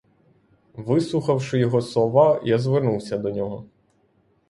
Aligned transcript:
Вислухавши 0.75 1.59
його 1.59 1.81
слова, 1.81 2.41
я 2.43 2.59
звернувся 2.59 3.17
до 3.17 3.29
нього. 3.31 3.65